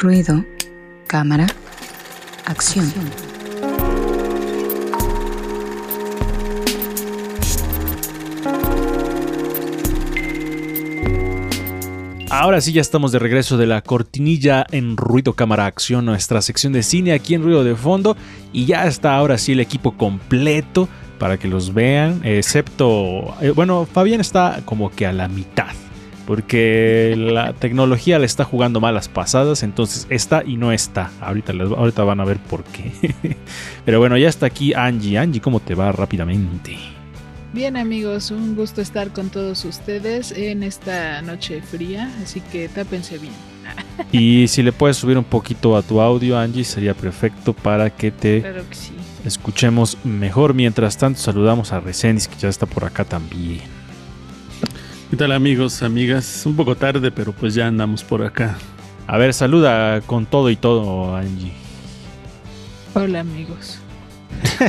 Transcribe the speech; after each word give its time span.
Ruido, 0.00 0.44
cámara, 1.08 1.48
acción. 2.44 2.86
Ahora 12.30 12.60
sí 12.60 12.72
ya 12.72 12.80
estamos 12.80 13.10
de 13.10 13.18
regreso 13.18 13.56
de 13.56 13.66
la 13.66 13.82
cortinilla 13.82 14.64
en 14.70 14.96
Ruido 14.96 15.32
Cámara 15.32 15.66
Acción, 15.66 16.04
nuestra 16.04 16.42
sección 16.42 16.72
de 16.72 16.84
cine 16.84 17.12
aquí 17.12 17.34
en 17.34 17.42
Ruido 17.42 17.64
de 17.64 17.74
Fondo. 17.74 18.16
Y 18.52 18.66
ya 18.66 18.86
está 18.86 19.16
ahora 19.16 19.36
sí 19.36 19.50
el 19.50 19.60
equipo 19.60 19.96
completo 19.96 20.88
para 21.18 21.38
que 21.38 21.48
los 21.48 21.74
vean, 21.74 22.20
excepto, 22.22 23.34
eh, 23.40 23.50
bueno, 23.50 23.84
Fabián 23.92 24.20
está 24.20 24.60
como 24.64 24.92
que 24.92 25.06
a 25.06 25.12
la 25.12 25.26
mitad. 25.26 25.74
Porque 26.28 27.14
la 27.16 27.54
tecnología 27.54 28.18
le 28.18 28.26
está 28.26 28.44
jugando 28.44 28.82
malas 28.82 29.08
pasadas, 29.08 29.62
entonces 29.62 30.06
está 30.10 30.44
y 30.44 30.58
no 30.58 30.72
está. 30.72 31.10
Ahorita, 31.22 31.54
les- 31.54 31.70
ahorita 31.70 32.04
van 32.04 32.20
a 32.20 32.26
ver 32.26 32.36
por 32.36 32.64
qué. 32.64 32.92
Pero 33.86 33.98
bueno, 33.98 34.14
ya 34.18 34.28
está 34.28 34.44
aquí 34.44 34.74
Angie. 34.74 35.16
Angie, 35.16 35.40
¿cómo 35.40 35.58
te 35.58 35.74
va 35.74 35.90
rápidamente? 35.90 36.76
Bien 37.54 37.78
amigos, 37.78 38.30
un 38.30 38.54
gusto 38.54 38.82
estar 38.82 39.10
con 39.14 39.30
todos 39.30 39.64
ustedes 39.64 40.32
en 40.32 40.62
esta 40.64 41.22
noche 41.22 41.62
fría, 41.62 42.10
así 42.22 42.42
que 42.52 42.68
tápense 42.68 43.16
bien. 43.16 43.32
Y 44.12 44.48
si 44.48 44.62
le 44.62 44.72
puedes 44.72 44.98
subir 44.98 45.16
un 45.16 45.24
poquito 45.24 45.78
a 45.78 45.82
tu 45.82 45.98
audio, 46.02 46.38
Angie, 46.38 46.64
sería 46.64 46.92
perfecto 46.92 47.54
para 47.54 47.88
que 47.88 48.10
te 48.10 48.42
Claro 48.42 48.68
que 48.68 48.74
sí. 48.74 48.92
escuchemos 49.24 49.96
mejor. 50.04 50.52
Mientras 50.52 50.98
tanto, 50.98 51.20
saludamos 51.20 51.72
a 51.72 51.80
Resenis, 51.80 52.28
que 52.28 52.36
ya 52.36 52.50
está 52.50 52.66
por 52.66 52.84
acá 52.84 53.06
también. 53.06 53.77
¿Qué 55.10 55.16
tal 55.16 55.32
amigos, 55.32 55.82
amigas? 55.82 56.42
Un 56.44 56.54
poco 56.56 56.76
tarde, 56.76 57.10
pero 57.10 57.32
pues 57.32 57.54
ya 57.54 57.66
andamos 57.66 58.04
por 58.04 58.22
acá. 58.22 58.56
A 59.06 59.16
ver, 59.16 59.32
saluda 59.32 60.00
con 60.02 60.26
todo 60.26 60.50
y 60.50 60.56
todo, 60.56 61.16
Angie. 61.16 61.52
Hola 62.94 63.20
amigos. 63.20 63.78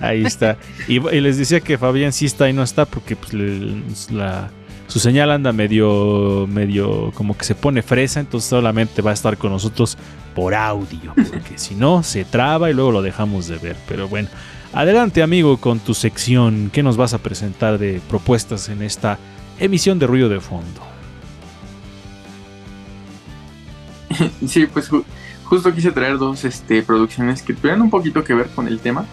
Ahí 0.00 0.24
está. 0.24 0.56
Y, 0.88 0.94
y 1.14 1.20
les 1.20 1.38
decía 1.38 1.60
que 1.60 1.78
Fabián 1.78 2.12
sí 2.12 2.26
está 2.26 2.48
y 2.48 2.52
no 2.52 2.62
está 2.64 2.84
porque 2.86 3.14
pues, 3.14 3.32
le- 3.32 3.82
la- 4.10 4.50
su 4.88 4.98
señal 4.98 5.30
anda 5.30 5.52
medio, 5.52 6.46
medio 6.48 7.10
como 7.14 7.36
que 7.38 7.44
se 7.44 7.54
pone 7.54 7.82
fresa, 7.82 8.20
entonces 8.20 8.50
solamente 8.50 9.00
va 9.00 9.12
a 9.12 9.14
estar 9.14 9.38
con 9.38 9.50
nosotros 9.52 9.96
por 10.34 10.54
audio, 10.54 11.14
porque 11.14 11.56
si 11.56 11.74
no 11.74 12.02
se 12.02 12.24
traba 12.24 12.68
y 12.70 12.74
luego 12.74 12.90
lo 12.92 13.00
dejamos 13.02 13.46
de 13.46 13.56
ver. 13.58 13.76
Pero 13.88 14.08
bueno, 14.08 14.28
adelante 14.74 15.22
amigo 15.22 15.56
con 15.58 15.78
tu 15.80 15.94
sección. 15.94 16.70
¿Qué 16.72 16.82
nos 16.82 16.96
vas 16.96 17.14
a 17.14 17.18
presentar 17.18 17.78
de 17.78 18.00
propuestas 18.08 18.68
en 18.68 18.82
esta 18.82 19.18
emisión 19.58 19.98
de 19.98 20.06
ruido 20.06 20.28
de 20.28 20.40
fondo? 20.40 20.80
Sí, 24.46 24.66
pues 24.66 24.88
ju- 24.90 25.04
justo 25.44 25.74
quise 25.74 25.90
traer 25.90 26.18
dos 26.18 26.44
este, 26.44 26.82
producciones 26.82 27.42
que 27.42 27.52
tuvieran 27.52 27.82
un 27.82 27.90
poquito 27.90 28.22
que 28.22 28.32
ver 28.34 28.46
con 28.54 28.68
el 28.68 28.78
tema. 28.78 29.04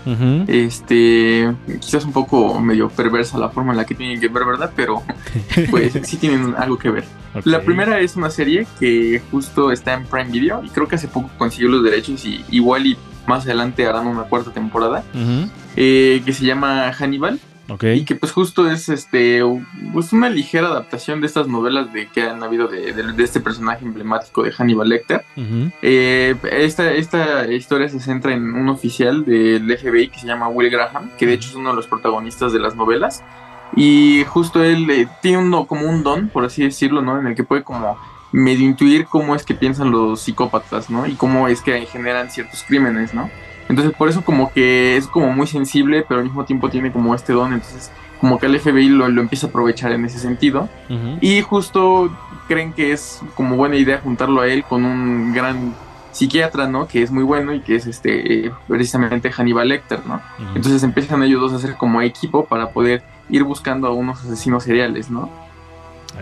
Este, 0.47 1.51
quizás 1.79 2.05
un 2.05 2.11
poco 2.13 2.59
medio 2.59 2.87
perversa 2.89 3.37
la 3.39 3.49
forma 3.49 3.71
en 3.71 3.77
la 3.77 3.85
que 3.85 3.95
tienen 3.95 4.19
que 4.19 4.27
ver, 4.27 4.45
¿verdad? 4.45 4.71
Pero 4.75 5.01
pues 5.71 5.93
sí 6.03 6.17
tienen 6.17 6.53
algo 6.55 6.77
que 6.77 6.89
ver. 6.91 7.03
La 7.45 7.61
primera 7.61 7.99
es 7.99 8.15
una 8.15 8.29
serie 8.29 8.67
que 8.79 9.21
justo 9.31 9.71
está 9.71 9.93
en 9.93 10.05
Prime 10.05 10.29
Video 10.31 10.63
y 10.63 10.69
creo 10.69 10.87
que 10.87 10.95
hace 10.95 11.07
poco 11.07 11.29
consiguió 11.37 11.69
los 11.69 11.83
derechos 11.83 12.23
y 12.25 12.43
igual 12.51 12.85
y 12.85 12.97
más 13.27 13.45
adelante 13.45 13.85
harán 13.87 14.07
una 14.07 14.23
cuarta 14.23 14.51
temporada 14.51 15.03
Ujú. 15.13 15.49
eh, 15.75 16.21
que 16.25 16.33
se 16.33 16.45
llama 16.45 16.91
Hannibal 16.93 17.39
Ok. 17.69 17.83
y 17.95 18.03
que 18.03 18.15
pues 18.15 18.31
justo 18.33 18.69
es 18.69 18.89
este 18.89 19.41
pues 19.93 20.11
una 20.11 20.29
ligera 20.29 20.67
adaptación 20.67 21.21
de 21.21 21.27
estas 21.27 21.47
novelas 21.47 21.93
de 21.93 22.07
que 22.09 22.23
han 22.23 22.43
habido 22.43 22.67
de, 22.67 22.91
de- 22.93 23.13
de 23.13 23.23
este 23.23 23.39
personaje 23.39 23.85
emblemático 23.85 24.43
de 24.43 24.51
Hannibal 24.51 24.89
Lecter. 24.89 25.23
Ujú. 25.37 25.71
Eh, 25.81 26.35
esta, 26.51 26.91
esta 26.91 27.47
historia 27.51 27.87
se 27.87 27.99
centra 28.01 28.33
en 28.33 28.53
un 28.55 28.67
oficial 28.67 29.23
del 29.23 29.71
FBI 29.77 30.09
que 30.09 30.19
se 30.19 30.27
llama 30.27 30.49
Will 30.49 30.69
Graham, 30.69 31.11
que 31.17 31.25
de 31.27 31.33
hecho 31.33 31.47
es 31.49 31.55
uno 31.55 31.69
de 31.69 31.75
los 31.77 31.87
protagonistas 31.87 32.51
de 32.51 32.59
las 32.59 32.75
novelas. 32.75 33.23
Y 33.73 34.25
justo 34.27 34.61
él 34.61 34.89
eh, 34.89 35.07
tiene 35.21 35.37
uno, 35.37 35.65
como 35.65 35.87
un 35.89 36.03
don, 36.03 36.27
por 36.27 36.43
así 36.43 36.61
decirlo, 36.63 37.01
¿no? 37.01 37.17
En 37.21 37.27
el 37.27 37.35
que 37.35 37.45
puede 37.45 37.63
como 37.63 37.97
medio 38.31 38.65
intuir 38.65 39.05
cómo 39.05 39.35
es 39.35 39.43
que 39.43 39.53
piensan 39.53 39.91
los 39.91 40.21
psicópatas, 40.21 40.89
¿no? 40.89 41.05
Y 41.05 41.15
cómo 41.15 41.47
es 41.47 41.61
que 41.61 41.85
generan 41.85 42.29
ciertos 42.29 42.63
crímenes, 42.63 43.13
¿no? 43.13 43.29
Entonces 43.69 43.93
por 43.93 44.09
eso 44.09 44.23
como 44.23 44.51
que 44.51 44.97
es 44.97 45.07
como 45.07 45.31
muy 45.31 45.47
sensible, 45.47 46.03
pero 46.07 46.19
al 46.19 46.25
mismo 46.25 46.43
tiempo 46.45 46.69
tiene 46.69 46.91
como 46.91 47.15
este 47.15 47.33
don, 47.33 47.53
entonces 47.53 47.91
como 48.19 48.37
que 48.37 48.45
el 48.45 48.59
FBI 48.59 48.89
lo, 48.89 49.07
lo 49.09 49.21
empieza 49.21 49.47
a 49.47 49.49
aprovechar 49.49 49.91
en 49.91 50.05
ese 50.05 50.19
sentido. 50.19 50.69
Y 51.21 51.41
justo 51.41 52.11
creen 52.47 52.73
que 52.73 52.91
es 52.91 53.21
como 53.35 53.55
buena 53.55 53.77
idea 53.77 53.99
juntarlo 53.99 54.41
a 54.41 54.47
él 54.47 54.63
con 54.63 54.85
un 54.85 55.33
gran 55.33 55.73
psiquiatra, 56.11 56.67
¿no? 56.67 56.87
Que 56.87 57.01
es 57.01 57.11
muy 57.11 57.23
bueno 57.23 57.53
y 57.53 57.61
que 57.61 57.75
es 57.75 57.87
este 57.87 58.51
precisamente 58.67 59.31
Hannibal 59.31 59.69
Lecter, 59.69 60.05
¿no? 60.05 60.21
Entonces 60.53 60.83
empiezan 60.83 61.23
ellos 61.23 61.41
dos 61.41 61.53
a 61.53 61.55
hacer 61.55 61.77
como 61.77 62.01
equipo 62.01 62.45
para 62.45 62.69
poder 62.69 63.01
ir 63.29 63.43
buscando 63.43 63.87
a 63.87 63.91
unos 63.91 64.19
asesinos 64.23 64.63
seriales, 64.63 65.09
¿no? 65.09 65.29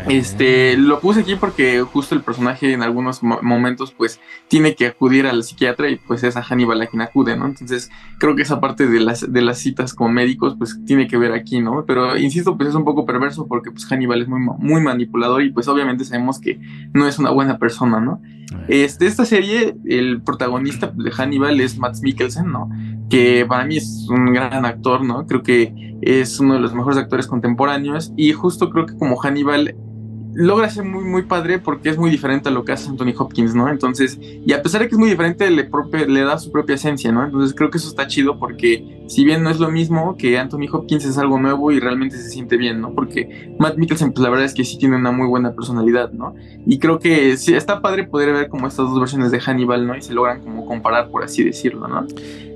Este, 0.08 0.78
lo 0.78 1.00
puse 1.00 1.22
aquí 1.22 1.36
porque 1.36 1.82
justo 1.82 2.16
el 2.16 2.22
personaje 2.22 2.72
en 2.74 2.84
algunos 2.84 3.22
mo- 3.22 3.40
momentos 3.42 3.92
pues 3.92 4.20
tiene 4.48 4.76
que 4.76 4.88
acudir 4.88 5.26
al 5.28 5.44
psiquiatra 5.44 5.90
y 5.90 5.98
pues 5.98 6.24
es 6.24 6.38
a 6.38 6.42
Hannibal 6.44 6.82
a 6.82 6.88
quien 6.88 7.02
acude, 7.02 7.36
¿no? 7.36 7.46
Entonces 7.48 7.90
creo 8.18 8.36
que 8.36 8.44
esa 8.44 8.60
parte 8.60 8.88
de 8.88 9.00
las, 9.00 9.32
de 9.32 9.42
las 9.42 9.58
citas 9.60 9.94
con 9.94 10.14
médicos 10.14 10.56
pues 10.58 10.80
tiene 10.86 11.08
que 11.08 11.18
ver 11.18 11.34
aquí, 11.34 11.60
¿no? 11.60 11.84
Pero 11.86 12.18
insisto 12.18 12.56
pues 12.56 12.70
es 12.70 12.76
un 12.76 12.86
poco 12.86 13.06
perverso 13.06 13.48
porque 13.48 13.72
pues 13.72 13.86
Hannibal 13.86 14.22
es 14.22 14.28
muy, 14.28 14.40
muy 14.60 14.82
manipulador 14.82 15.44
y 15.44 15.52
pues 15.52 15.68
obviamente 15.68 16.06
sabemos 16.06 16.40
que 16.40 16.60
no 16.94 17.08
es 17.08 17.20
una 17.20 17.32
buena 17.32 17.58
persona, 17.58 18.00
¿no? 18.00 18.22
Este, 18.68 19.06
esta 19.06 19.26
serie, 19.26 19.76
el 19.86 20.22
protagonista 20.24 20.92
de 20.96 21.12
Hannibal 21.12 21.60
es 21.60 21.78
Matt 21.78 21.98
Mikkelsen, 22.02 22.52
¿no? 22.52 22.70
Que 23.10 23.46
para 23.48 23.66
mí 23.66 23.78
es 23.78 24.08
un 24.10 24.34
gran 24.34 24.66
actor, 24.66 25.04
¿no? 25.04 25.28
Creo 25.28 25.44
que 25.44 25.96
es 26.02 26.40
uno 26.40 26.56
de 26.56 26.60
los 26.60 26.74
mejores 26.74 26.98
actores 26.98 27.28
contemporáneos 27.28 28.12
y 28.16 28.32
justo 28.32 28.70
creo 28.70 28.86
que 28.86 28.96
como 28.98 29.18
Hannibal 29.18 29.76
logra 30.40 30.70
ser 30.70 30.86
muy, 30.86 31.04
muy 31.04 31.24
padre 31.24 31.60
porque 31.60 31.90
es 31.90 31.98
muy 31.98 32.10
diferente 32.10 32.48
a 32.48 32.52
lo 32.52 32.64
que 32.64 32.72
hace 32.72 32.90
Anthony 32.90 33.14
Hopkins, 33.18 33.54
¿no? 33.54 33.68
Entonces, 33.70 34.18
y 34.22 34.54
a 34.54 34.62
pesar 34.64 34.82
de 34.82 34.88
que 34.88 34.96
es 34.96 35.00
muy 35.00 35.10
diferente, 35.10 35.50
le, 35.52 35.70
propio- 35.70 36.08
le 36.08 36.22
da 36.22 36.40
su 36.40 36.50
propia 36.50 36.76
esencia, 36.76 37.12
¿no? 37.12 37.26
Entonces 37.26 37.54
creo 37.54 37.70
que 37.70 37.78
eso 37.78 37.90
está 37.90 38.08
chido 38.08 38.40
porque 38.40 39.04
si 39.08 39.26
bien 39.26 39.44
no 39.44 39.50
es 39.50 39.60
lo 39.60 39.70
mismo 39.70 40.16
que 40.18 40.40
Anthony 40.40 40.68
Hopkins 40.72 41.04
es 41.04 41.18
algo 41.18 41.40
nuevo 41.40 41.72
y 41.74 41.80
realmente 41.82 42.16
se 42.16 42.30
siente 42.30 42.56
bien, 42.56 42.80
¿no? 42.80 42.94
Porque 42.94 43.54
Matt 43.60 43.78
Mikkelsen, 43.78 44.14
pues 44.14 44.24
la 44.24 44.30
verdad 44.30 44.46
es 44.46 44.54
que 44.54 44.64
sí 44.64 44.78
tiene 44.78 44.96
una 44.96 45.12
muy 45.12 45.28
buena 45.28 45.54
personalidad, 45.54 46.12
¿no? 46.14 46.34
Y 46.66 46.80
creo 46.80 47.00
que 47.00 47.36
sí, 47.36 47.54
está 47.54 47.82
padre 47.82 48.06
poder 48.06 48.32
ver 48.32 48.48
como 48.48 48.68
estas 48.68 48.88
dos 48.88 49.00
versiones 49.00 49.32
de 49.32 49.42
Hannibal, 49.42 49.86
¿no? 49.86 49.98
Y 49.98 50.02
se 50.02 50.14
logran 50.14 50.42
como 50.42 50.66
comparar, 50.66 51.10
por 51.12 51.24
así 51.24 51.44
decirlo, 51.44 51.88
¿no? 51.90 52.08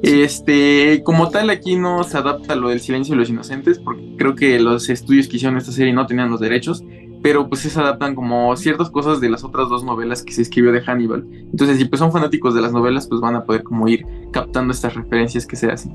Este, 0.02 1.02
como 1.04 1.30
tal, 1.30 1.50
aquí 1.50 1.76
no 1.76 2.04
se 2.04 2.18
adapta 2.18 2.56
lo 2.56 2.70
del 2.70 2.80
silencio 2.80 3.14
de 3.16 3.20
los 3.20 3.30
inocentes, 3.30 3.80
porque 3.80 4.16
creo 4.18 4.36
que 4.36 4.60
los 4.60 4.90
estudios 4.90 5.28
que 5.28 5.38
hicieron 5.38 5.58
esta 5.58 5.72
serie 5.72 5.94
no 5.94 6.06
tenían 6.08 6.30
los 6.30 6.40
derechos, 6.40 6.84
pero 7.24 7.48
pues 7.48 7.62
se 7.62 7.80
adaptan 7.80 8.14
como 8.14 8.56
ciertas 8.58 8.90
cosas 8.90 9.22
de 9.22 9.30
las 9.30 9.46
otras 9.46 9.70
dos 9.70 9.84
novelas 9.84 10.22
que 10.22 10.34
se 10.34 10.42
escribió 10.42 10.74
de 10.74 10.82
Hannibal. 10.82 11.26
Entonces, 11.52 11.78
si 11.78 11.86
pues 11.86 12.00
son 12.00 12.12
fanáticos 12.12 12.54
de 12.54 12.62
las 12.62 12.74
novelas, 12.74 13.08
pues 13.08 13.22
van 13.22 13.36
a 13.36 13.46
poder 13.46 13.64
como 13.64 13.88
ir 13.88 14.06
captando 14.32 14.74
estas 14.74 14.94
referencias 14.94 15.48
que 15.48 15.56
se 15.56 15.72
hacen. 15.72 15.94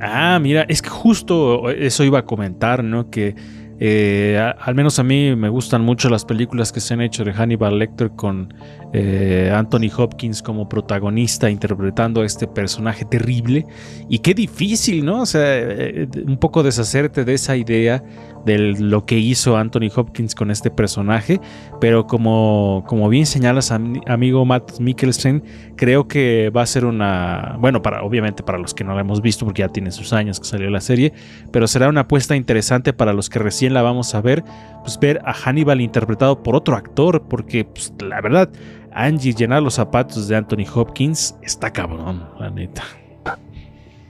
Ah, 0.00 0.38
mira, 0.40 0.62
es 0.62 0.80
que 0.80 0.88
justo 0.88 1.70
eso 1.70 2.04
iba 2.04 2.20
a 2.20 2.24
comentar, 2.24 2.82
¿no? 2.82 3.10
Que 3.10 3.34
eh, 3.78 4.52
al 4.58 4.74
menos 4.74 4.98
a 4.98 5.02
mí 5.02 5.36
me 5.36 5.50
gustan 5.50 5.82
mucho 5.82 6.08
las 6.08 6.24
películas 6.24 6.72
que 6.72 6.80
se 6.80 6.94
han 6.94 7.02
hecho 7.02 7.22
de 7.22 7.34
Hannibal 7.34 7.78
Lecter 7.78 8.10
con 8.10 8.54
eh, 8.98 9.52
Anthony 9.54 9.90
Hopkins 9.94 10.40
como 10.42 10.68
protagonista 10.68 11.50
interpretando 11.50 12.22
a 12.22 12.24
este 12.24 12.46
personaje 12.46 13.04
terrible. 13.04 13.66
Y 14.08 14.20
qué 14.20 14.32
difícil, 14.32 15.04
¿no? 15.04 15.20
O 15.22 15.26
sea, 15.26 15.42
eh, 15.44 16.08
un 16.26 16.38
poco 16.38 16.62
deshacerte 16.62 17.24
de 17.26 17.34
esa 17.34 17.56
idea 17.56 18.02
de 18.46 18.58
lo 18.58 19.04
que 19.04 19.18
hizo 19.18 19.56
Anthony 19.56 19.90
Hopkins 19.94 20.34
con 20.34 20.50
este 20.50 20.70
personaje. 20.70 21.40
Pero 21.80 22.06
como, 22.06 22.84
como 22.86 23.08
bien 23.10 23.26
señalas, 23.26 23.70
am- 23.70 24.00
amigo 24.06 24.44
Matt 24.46 24.78
Mikkelsen, 24.80 25.42
creo 25.76 26.08
que 26.08 26.50
va 26.56 26.62
a 26.62 26.66
ser 26.66 26.84
una. 26.86 27.56
Bueno, 27.58 27.82
para, 27.82 28.02
obviamente 28.02 28.42
para 28.42 28.56
los 28.58 28.72
que 28.72 28.84
no 28.84 28.94
la 28.94 29.02
hemos 29.02 29.20
visto, 29.20 29.44
porque 29.44 29.60
ya 29.60 29.68
tiene 29.68 29.90
sus 29.90 30.12
años 30.14 30.40
que 30.40 30.46
salió 30.46 30.70
la 30.70 30.80
serie, 30.80 31.12
pero 31.52 31.66
será 31.66 31.88
una 31.88 32.02
apuesta 32.02 32.34
interesante 32.34 32.94
para 32.94 33.12
los 33.12 33.28
que 33.28 33.40
recién 33.40 33.74
la 33.74 33.82
vamos 33.82 34.14
a 34.14 34.22
ver, 34.22 34.42
pues 34.84 34.98
ver 34.98 35.20
a 35.24 35.34
Hannibal 35.34 35.80
interpretado 35.80 36.42
por 36.42 36.54
otro 36.56 36.76
actor, 36.76 37.24
porque 37.28 37.64
pues, 37.64 37.92
la 38.00 38.20
verdad, 38.20 38.48
Angie 38.96 39.34
llenar 39.34 39.62
los 39.62 39.74
zapatos 39.74 40.26
de 40.26 40.36
Anthony 40.36 40.64
Hopkins 40.74 41.34
está 41.42 41.70
cabrón, 41.70 42.24
la 42.40 42.50
neta. 42.50 42.82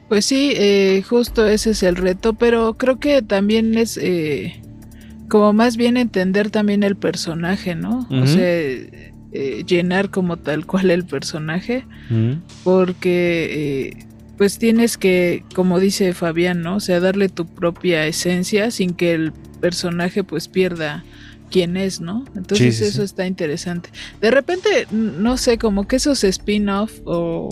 Pues 0.09 0.25
sí, 0.25 0.53
eh, 0.55 1.03
justo 1.07 1.47
ese 1.47 1.71
es 1.71 1.83
el 1.83 1.97
reto, 1.97 2.35
pero 2.35 2.75
creo 2.75 3.01
que 3.01 3.21
también 3.23 3.77
es 3.77 3.99
eh, 4.01 4.63
como 5.29 5.53
más 5.53 5.77
bien 5.77 5.97
entender 5.97 6.51
también 6.51 6.85
el 6.85 6.95
personaje, 6.95 7.75
¿no? 7.75 8.07
O 8.11 8.27
sea, 8.29 8.47
eh, 8.49 9.65
llenar 9.67 10.11
como 10.11 10.37
tal 10.37 10.65
cual 10.65 10.93
el 10.93 11.05
personaje, 11.05 11.85
porque 12.63 14.07
pues 14.39 14.59
tienes 14.59 14.97
que, 14.97 15.43
como 15.55 15.81
dice 15.81 16.13
Fabián, 16.15 16.63
¿no? 16.63 16.77
O 16.77 16.81
sea, 16.81 17.01
darle 17.01 17.29
tu 17.29 17.45
propia 17.47 18.07
esencia 18.07 18.71
sin 18.71 18.95
que 18.95 19.15
el 19.15 19.33
personaje 19.61 20.23
pues 20.23 20.47
pierda 20.47 21.05
quién 21.51 21.77
es, 21.77 22.01
¿no? 22.01 22.25
Entonces 22.37 22.77
Sí, 22.77 22.85
sí, 22.85 22.89
eso 22.89 22.99
sí. 22.99 23.05
está 23.05 23.27
interesante. 23.27 23.91
De 24.21 24.31
repente, 24.31 24.87
no 24.91 25.37
sé, 25.37 25.59
como 25.59 25.87
que 25.89 25.97
esos 25.97 26.25
spin-off 26.25 26.93
o 27.05 27.49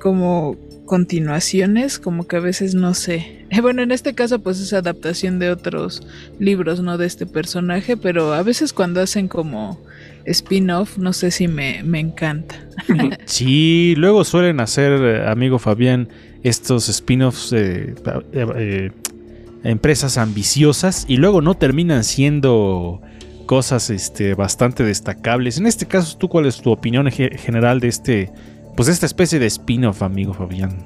como 0.00 0.56
continuaciones, 0.86 1.98
como 1.98 2.26
que 2.26 2.36
a 2.36 2.40
veces 2.40 2.74
no 2.74 2.94
sé. 2.94 3.46
Bueno, 3.62 3.82
en 3.82 3.92
este 3.92 4.14
caso 4.14 4.40
pues 4.40 4.58
es 4.60 4.72
adaptación 4.72 5.38
de 5.38 5.50
otros 5.50 6.02
libros, 6.40 6.80
¿no? 6.80 6.98
De 6.98 7.06
este 7.06 7.26
personaje, 7.26 7.96
pero 7.96 8.32
a 8.32 8.42
veces 8.42 8.72
cuando 8.72 9.00
hacen 9.00 9.28
como 9.28 9.80
spin-off, 10.24 10.98
no 10.98 11.12
sé 11.12 11.30
si 11.30 11.46
me, 11.48 11.82
me 11.84 12.00
encanta. 12.00 12.56
Sí, 13.24 13.94
luego 13.96 14.24
suelen 14.24 14.60
hacer, 14.60 14.92
eh, 15.02 15.28
amigo 15.28 15.58
Fabián, 15.58 16.08
estos 16.42 16.88
spin-offs 16.88 17.52
eh, 17.52 17.94
eh, 18.32 18.90
empresas 19.70 20.18
ambiciosas 20.18 21.04
y 21.08 21.16
luego 21.16 21.40
no 21.42 21.54
terminan 21.54 22.04
siendo 22.04 23.00
cosas 23.46 23.90
este, 23.90 24.34
bastante 24.34 24.82
destacables. 24.82 25.58
En 25.58 25.66
este 25.66 25.86
caso, 25.86 26.16
¿tú 26.16 26.28
cuál 26.28 26.46
es 26.46 26.60
tu 26.60 26.70
opinión 26.70 27.10
ge- 27.10 27.36
general 27.38 27.80
de 27.80 27.88
este, 27.88 28.32
pues 28.76 28.88
esta 28.88 29.06
especie 29.06 29.38
de 29.38 29.46
spin-off, 29.46 30.02
amigo 30.02 30.34
Fabián? 30.34 30.76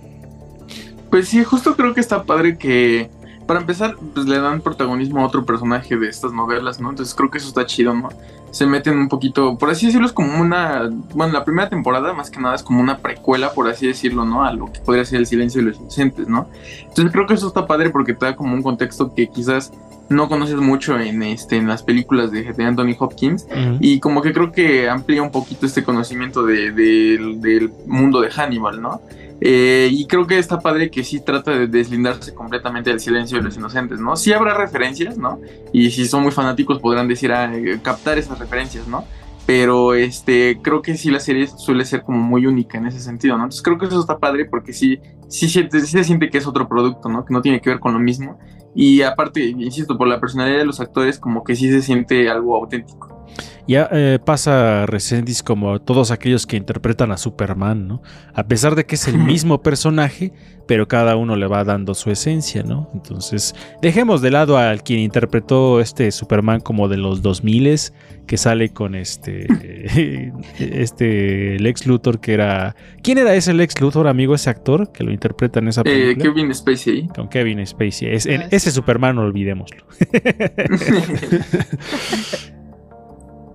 Pues 1.11 1.29
sí, 1.29 1.43
justo 1.43 1.75
creo 1.75 1.95
que 1.95 2.01
está 2.01 2.23
padre 2.25 2.57
que, 2.59 3.11
para 3.47 3.61
empezar, 3.61 3.97
pues 4.15 4.27
le 4.27 4.39
dan 4.39 4.61
protagonismo 4.61 5.21
a 5.21 5.27
otro 5.27 5.45
personaje 5.45 5.97
de 5.97 6.09
estas 6.09 6.33
novelas, 6.33 6.81
¿no? 6.81 6.91
Entonces 6.91 7.15
creo 7.15 7.31
que 7.31 7.39
eso 7.39 7.49
está 7.49 7.67
chido, 7.67 7.95
¿no? 7.95 8.11
Se 8.51 8.67
meten 8.67 8.99
un 8.99 9.09
poquito, 9.09 9.57
por 9.57 9.71
así 9.71 9.87
decirlo, 9.87 10.07
es 10.07 10.13
como 10.13 10.41
una, 10.41 10.91
bueno, 11.15 11.33
la 11.33 11.45
primera 11.45 11.69
temporada 11.69 12.13
más 12.13 12.31
que 12.31 12.41
nada 12.41 12.55
es 12.57 12.63
como 12.63 12.81
una 12.81 12.99
precuela, 12.99 13.53
por 13.53 13.69
así 13.69 13.87
decirlo, 13.87 14.25
¿no? 14.25 14.45
A 14.45 14.53
lo 14.53 14.73
que 14.73 14.81
podría 14.81 15.05
ser 15.05 15.21
el 15.21 15.27
silencio 15.27 15.63
de 15.63 15.69
los 15.71 15.79
inocentes, 15.81 16.27
¿no? 16.29 16.49
Entonces 16.83 17.13
creo 17.13 17.27
que 17.27 17.35
eso 17.35 17.47
está 17.49 17.67
padre 17.67 17.91
porque 17.91 18.15
te 18.15 18.27
da 18.27 18.35
como 18.37 18.55
un 18.55 18.63
contexto 18.63 19.15
que 19.15 19.29
quizás 19.29 19.73
no 20.09 20.29
conoces 20.29 20.57
mucho 20.57 20.99
en, 20.99 21.23
este, 21.23 21.57
en 21.57 21.69
las 21.69 21.85
películas 21.85 22.33
de, 22.33 22.53
de 22.53 22.65
Anthony 22.65 22.97
Hopkins. 22.99 23.47
Y 23.79 24.01
como 24.01 24.21
que 24.23 24.33
creo 24.33 24.51
que 24.51 24.91
amplía 24.91 25.23
un 25.23 25.31
poquito 25.31 25.67
este 25.67 25.85
conocimiento 25.85 26.43
de- 26.45 26.73
del- 26.73 27.41
del 27.41 27.73
mundo 27.87 28.21
de 28.21 28.31
Hannibal, 28.31 28.83
¿no? 28.83 29.01
Eh, 29.41 29.89
y 29.91 30.07
creo 30.07 30.27
que 30.27 30.39
está 30.39 30.59
padre 30.61 30.91
que 30.91 31.03
sí 31.03 31.21
trata 31.21 31.53
de 31.53 31.67
deslindarse 31.67 32.35
completamente 32.35 32.91
del 32.91 33.01
silencio 33.01 33.39
de 33.39 33.45
los 33.45 33.57
inocentes, 33.57 33.99
¿no? 33.99 34.15
Sí 34.17 34.33
habrá 34.33 34.55
referencias, 34.55 35.17
¿no? 35.17 35.41
Y 35.73 35.91
si 35.91 36.07
son 36.07 36.23
muy 36.23 36.33
fanáticos 36.33 36.79
podrán 36.79 37.09
decir, 37.09 37.33
ah, 37.33 37.51
eh, 37.55 37.81
captar 37.83 38.19
esas 38.19 38.39
referencias, 38.39 38.87
¿no? 38.87 39.05
Pero 39.47 39.95
este, 39.95 40.61
creo 40.63 40.83
que 40.83 40.97
sí 40.97 41.11
la 41.11 41.19
serie 41.21 41.47
suele 41.47 41.85
ser 41.85 42.03
como 42.03 42.19
muy 42.19 42.47
única 42.47 42.79
en 42.79 42.87
ese 42.87 43.01
sentido, 43.01 43.37
¿no? 43.37 43.45
Entonces 43.45 43.63
creo 43.63 43.79
que 43.79 43.87
eso 43.87 43.99
está 43.99 44.19
padre 44.19 44.45
porque 44.45 44.73
sí, 44.73 45.01
sí, 45.29 45.49
siente- 45.49 45.81
sí 45.81 45.87
se 45.87 46.05
siente 46.05 46.29
que 46.29 46.39
es 46.39 46.47
otro 46.47 46.69
producto, 46.69 47.09
¿no? 47.09 47.25
Que 47.25 47.33
no 47.33 47.41
tiene 47.41 47.61
que 47.61 47.71
ver 47.71 47.81
con 47.81 47.95
lo 47.95 47.99
mismo. 47.99 48.39
Y 48.75 49.03
aparte, 49.03 49.43
insisto, 49.43 49.97
por 49.99 50.07
la 50.07 50.21
personalidad 50.21 50.59
de 50.59 50.65
los 50.67 50.79
actores, 50.79 51.19
como 51.19 51.43
que 51.43 51.57
sí 51.57 51.69
se 51.71 51.83
siente 51.83 52.29
algo 52.31 52.55
auténtico. 52.57 53.20
Ya 53.67 53.89
eh, 53.93 54.19
pasa 54.25 54.85
Resendiz 54.87 55.43
como 55.45 55.81
todos 55.81 56.11
aquellos 56.11 56.45
que 56.47 56.57
interpretan 56.57 57.13
a 57.13 57.17
Superman, 57.17 57.87
¿no? 57.87 58.03
A 58.35 58.49
pesar 58.49 58.75
de 58.75 58.85
que 58.85 58.97
es 58.97 59.07
el 59.07 59.17
mismo 59.19 59.63
personaje, 59.63 60.33
pero 60.67 60.89
cada 60.89 61.15
uno 61.17 61.37
le 61.37 61.47
va 61.47 61.63
dando 61.63 61.95
su 61.95 62.11
esencia, 62.11 62.65
¿no? 62.65 62.91
Entonces, 62.95 63.55
dejemos 63.81 64.23
de 64.23 64.31
lado 64.33 64.59
al 64.59 64.83
quien 64.83 64.99
interpretó 65.01 65.81
este 65.81 66.11
Superman 66.11 66.61
como 66.61 66.89
de 66.89 66.97
los 66.97 67.23
2000 67.23 67.79
que 68.27 68.37
sale 68.37 68.71
con 68.73 68.95
este 68.97 69.47
este 70.59 71.59
Lex 71.61 71.87
Luthor 71.87 72.21
que 72.21 72.33
era 72.35 72.75
¿Quién 73.03 73.19
era 73.19 73.35
ese 73.35 73.53
Lex 73.53 73.81
Luthor, 73.81 74.09
amigo, 74.09 74.35
ese 74.35 74.51
actor 74.51 74.91
que 74.93 75.05
lo 75.05 75.13
interpreta 75.13 75.59
en 75.61 75.69
esa 75.69 75.83
Eh, 75.83 76.15
película? 76.15 76.35
Kevin 76.35 76.55
Spacey. 76.55 77.09
Con 77.09 77.29
Kevin 77.29 77.65
Spacey. 77.67 78.13
Es- 78.15 78.27
en- 78.27 78.43
sí. 78.43 78.47
ese 78.51 78.71
Superman, 78.73 79.15
no 79.17 79.23
olvidémoslo. 79.23 79.85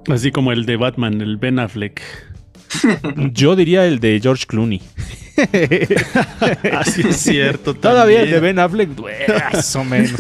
Así 0.08 0.32
como 0.32 0.52
el 0.52 0.66
de 0.66 0.78
Batman, 0.78 1.22
el 1.22 1.38
Ben 1.38 1.60
Affleck. 1.60 2.02
Yo 3.34 3.56
diría 3.56 3.86
el 3.86 4.00
de 4.00 4.20
George 4.22 4.46
Clooney. 4.48 4.82
Así 6.74 7.02
es 7.08 7.18
cierto. 7.18 7.74
Todavía 7.76 8.22
el 8.22 8.32
de. 8.32 8.40
Ben 8.40 8.60
Affleck, 8.60 8.90
más 9.54 9.76
o 9.76 9.84
menos. 9.84 10.20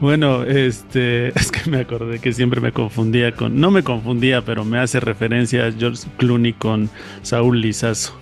Bueno, 0.00 0.44
este, 0.44 1.28
es 1.28 1.50
que 1.50 1.68
me 1.68 1.78
acordé 1.78 2.20
que 2.20 2.32
siempre 2.32 2.60
me 2.60 2.72
confundía 2.72 3.32
con, 3.32 3.60
no 3.60 3.70
me 3.70 3.82
confundía, 3.82 4.42
pero 4.42 4.64
me 4.64 4.78
hace 4.78 5.00
referencia 5.00 5.66
a 5.66 5.72
George 5.72 6.06
Clooney 6.16 6.52
con 6.52 6.90
Saúl 7.22 7.60
Lizazo. 7.60 8.16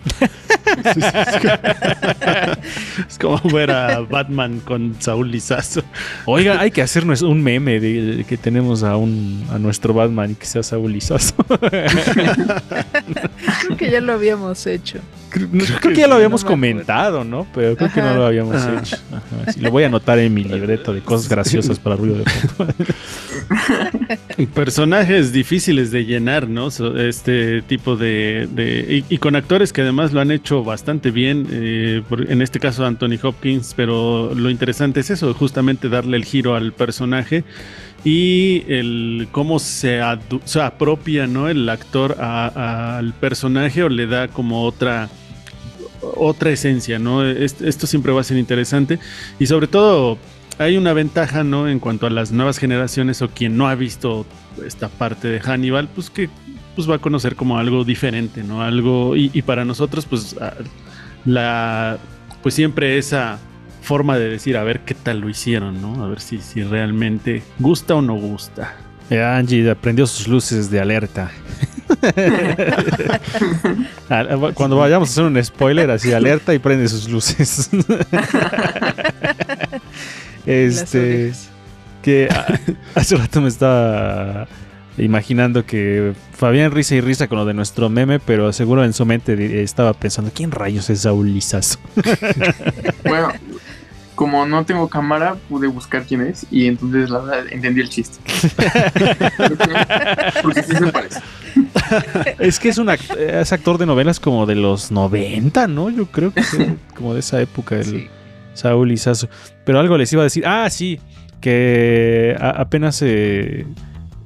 es 3.08 3.18
como 3.18 3.38
fuera 3.38 4.00
Batman 4.00 4.60
con 4.60 4.96
Saúl 4.98 5.30
Lizazo. 5.30 5.82
Oiga, 6.26 6.60
hay 6.60 6.70
que 6.70 6.82
hacernos 6.82 7.22
un 7.22 7.42
meme 7.42 7.80
de, 7.80 8.16
de 8.16 8.24
que 8.24 8.36
tenemos 8.36 8.82
a 8.82 8.96
un 8.96 9.46
a 9.50 9.58
nuestro 9.58 9.94
Batman 9.94 10.32
y 10.32 10.34
que 10.34 10.46
sea 10.46 10.62
Saúl 10.62 10.92
Lizazo. 10.92 11.34
Creo 13.60 13.76
que 13.76 13.90
ya 13.90 14.00
lo 14.00 14.12
habíamos 14.12 14.66
hecho. 14.66 15.00
Creo, 15.30 15.48
que 15.80 15.94
ya 15.94 16.08
lo 16.08 16.16
habíamos 16.16 16.42
no 16.42 16.50
comentado, 16.50 17.24
¿no? 17.24 17.46
Pero 17.54 17.76
creo 17.76 17.92
que 17.92 18.02
no 18.02 18.14
lo 18.14 18.26
habíamos 18.26 18.56
Ajá. 18.56 18.80
hecho. 18.80 18.96
Ajá, 19.12 19.52
sí, 19.52 19.60
lo 19.60 19.70
voy 19.70 19.84
a 19.84 19.86
anotar 19.86 20.18
en 20.18 20.34
mi 20.34 20.42
libreto 20.42 20.92
de 20.92 21.02
cosas 21.02 21.28
graciosas 21.28 21.78
para 21.78 21.96
ruido 21.96 22.16
de 22.16 22.24
fondo. 22.24 22.74
Personajes 24.54 25.32
difíciles 25.32 25.90
de 25.90 26.04
llenar, 26.04 26.48
¿no? 26.48 26.68
Este 26.68 27.62
tipo 27.62 27.96
de... 27.96 29.04
y, 29.08 29.18
con 29.18 29.36
actores 29.36 29.72
que 29.72 29.82
además 29.82 30.12
lo 30.12 30.20
han 30.20 30.30
hecho 30.30 30.62
bastante 30.64 31.10
bien, 31.10 31.46
eh, 31.50 32.02
en 32.28 32.42
este 32.42 32.60
caso 32.60 32.84
Anthony 32.86 33.18
Hopkins, 33.22 33.74
pero 33.76 34.34
lo 34.34 34.50
interesante 34.50 35.00
es 35.00 35.10
eso, 35.10 35.34
justamente 35.34 35.88
darle 35.88 36.16
el 36.16 36.24
giro 36.24 36.54
al 36.54 36.72
personaje 36.72 37.44
y 38.04 38.64
el 38.68 39.28
cómo 39.30 39.58
se, 39.58 40.00
se 40.44 40.60
apropia, 40.60 41.26
¿no? 41.26 41.48
El 41.48 41.68
actor 41.68 42.20
al 42.20 43.12
personaje 43.14 43.82
o 43.82 43.88
le 43.88 44.06
da 44.06 44.28
como 44.28 44.64
otra 44.64 45.08
otra 46.02 46.50
esencia, 46.50 46.98
¿no? 46.98 47.26
Est- 47.26 47.60
Esto 47.60 47.86
siempre 47.86 48.12
va 48.12 48.22
a 48.22 48.24
ser 48.24 48.38
interesante 48.38 48.98
y 49.38 49.46
sobre 49.46 49.66
todo 49.66 50.18
hay 50.60 50.76
una 50.76 50.92
ventaja, 50.92 51.42
¿no? 51.42 51.68
En 51.68 51.78
cuanto 51.80 52.06
a 52.06 52.10
las 52.10 52.32
nuevas 52.32 52.58
generaciones 52.58 53.22
o 53.22 53.28
quien 53.30 53.56
no 53.56 53.68
ha 53.68 53.74
visto 53.74 54.26
esta 54.66 54.88
parte 54.88 55.28
de 55.28 55.40
Hannibal, 55.40 55.88
pues 55.88 56.10
que 56.10 56.28
pues 56.76 56.88
va 56.88 56.96
a 56.96 56.98
conocer 56.98 57.34
como 57.34 57.58
algo 57.58 57.84
diferente, 57.84 58.44
¿no? 58.44 58.62
Algo 58.62 59.16
y, 59.16 59.30
y 59.34 59.42
para 59.42 59.64
nosotros, 59.64 60.06
pues 60.06 60.36
a- 60.40 60.54
la 61.24 61.98
pues 62.42 62.54
siempre 62.54 62.96
esa 62.98 63.38
forma 63.82 64.16
de 64.18 64.28
decir 64.28 64.56
a 64.56 64.62
ver 64.64 64.80
qué 64.80 64.94
tal 64.94 65.20
lo 65.20 65.28
hicieron, 65.28 65.80
¿no? 65.82 66.04
A 66.04 66.08
ver 66.08 66.20
si, 66.20 66.38
si 66.38 66.62
realmente 66.62 67.42
gusta 67.58 67.94
o 67.94 68.02
no 68.02 68.14
gusta. 68.14 68.76
Ya, 69.10 69.36
Angie 69.36 69.74
prendió 69.74 70.06
sus 70.06 70.28
luces 70.28 70.70
de 70.70 70.80
alerta. 70.80 71.30
Ah, 74.08 74.24
Cuando 74.54 74.76
vayamos 74.76 75.08
a 75.08 75.12
hacer 75.12 75.24
un 75.24 75.42
spoiler, 75.44 75.90
así 75.90 76.12
alerta 76.12 76.52
y 76.54 76.58
prende 76.58 76.88
sus 76.88 77.08
luces. 77.08 77.70
Este. 80.50 81.32
que 82.02 82.28
hace 82.94 83.16
rato 83.16 83.40
me 83.40 83.48
estaba 83.48 84.46
imaginando 84.98 85.64
que 85.64 86.12
Fabián 86.32 86.72
risa 86.72 86.94
y 86.94 87.00
risa 87.00 87.26
con 87.28 87.38
lo 87.38 87.44
de 87.46 87.54
nuestro 87.54 87.88
meme, 87.88 88.18
pero 88.18 88.52
seguro 88.52 88.84
en 88.84 88.92
su 88.92 89.04
mente 89.06 89.62
estaba 89.62 89.92
pensando, 89.94 90.30
¿quién 90.34 90.50
rayos 90.50 90.90
es 90.90 91.00
Saúl 91.02 91.32
Lizazo? 91.32 91.78
Bueno, 93.04 93.32
como 94.14 94.44
no 94.46 94.64
tengo 94.66 94.88
cámara, 94.88 95.36
pude 95.48 95.66
buscar 95.68 96.04
quién 96.04 96.20
es 96.22 96.44
y 96.50 96.66
entonces 96.66 97.08
la 97.08 97.20
verdad 97.20 97.44
entendí 97.50 97.80
el 97.80 97.88
chiste. 97.88 98.18
Porque 100.42 100.62
sí 100.62 100.76
se 100.76 100.86
parece. 100.92 101.20
es 102.38 102.58
que 102.58 102.68
es 102.68 102.78
un 102.78 102.88
act- 102.88 103.16
es 103.16 103.52
actor 103.52 103.78
de 103.78 103.86
novelas 103.86 104.20
como 104.20 104.46
de 104.46 104.54
los 104.56 104.90
90, 104.90 105.66
¿no? 105.68 105.88
Yo 105.90 106.06
creo 106.06 106.32
que 106.32 106.40
es 106.40 106.56
como 106.94 107.14
de 107.14 107.20
esa 107.20 107.40
época, 107.40 107.76
el 107.76 107.84
Sí. 107.84 108.08
Saúl 108.60 108.88
Lizazo. 108.88 109.28
Pero 109.64 109.80
algo 109.80 109.96
les 109.96 110.12
iba 110.12 110.22
a 110.22 110.24
decir, 110.24 110.44
ah, 110.46 110.68
sí, 110.70 111.00
que 111.40 112.36
apenas 112.38 113.02
eh, 113.02 113.66